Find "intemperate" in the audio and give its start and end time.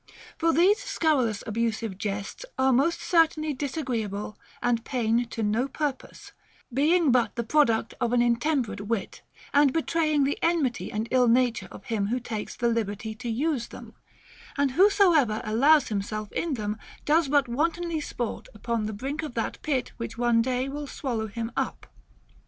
8.19-8.81